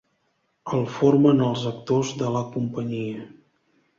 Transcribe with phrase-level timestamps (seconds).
[0.77, 3.29] El formen els actors de la companyia.